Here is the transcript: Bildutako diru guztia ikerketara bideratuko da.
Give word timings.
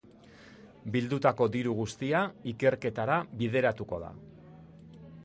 Bildutako 0.95 1.47
diru 1.57 1.75
guztia 1.81 2.23
ikerketara 2.53 3.21
bideratuko 3.43 4.01
da. 4.09 4.11